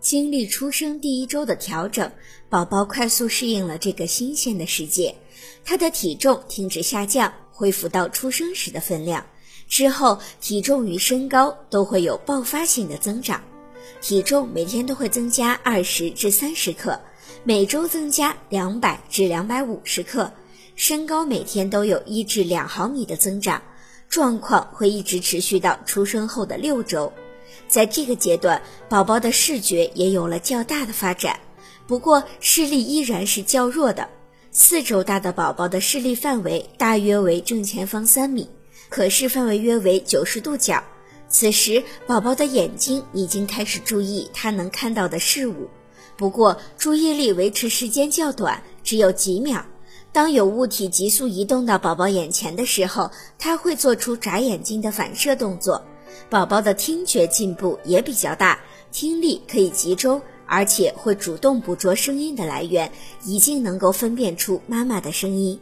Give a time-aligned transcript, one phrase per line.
[0.00, 2.10] 经历出生第一周的调整，
[2.48, 5.14] 宝宝快速适应了这个新鲜的世界，
[5.64, 9.24] 他的体重停止下降，恢复到出生时的分量。
[9.66, 13.42] 之后，体重与身高都会有爆发性的增长，
[14.02, 17.00] 体重每天都会增加二十至三十克，
[17.44, 20.30] 每周增加两百至两百五十克，
[20.76, 23.62] 身高每天都有一至两毫米的增长，
[24.10, 27.10] 状况会一直持续到出生后的六周。
[27.68, 31.40] 在这个阶段，宝宝的视觉也有了较大的发展，
[31.86, 34.08] 不过视力依然是较弱的。
[34.50, 38.48] 四周大的宝宝的视力范围大约为正前方三米。
[38.90, 40.84] 可视范围约为九十度角，
[41.28, 45.68] 此时宝宝的眼睛已经开始注意他能看到的事物，
[46.16, 49.64] 不过注意力维持时间较短，只有几秒。
[50.12, 55.82] 当有物体急速移动到宝宝眼前的时候，他会做出眨眼睛的反射动作。
[56.30, 58.58] 宝宝的听觉进步也比较大，
[58.92, 62.90] 听力可以集中，而且会主动捕捉声音的来源，
[63.24, 65.60] 已经能够分辨出妈妈的声音。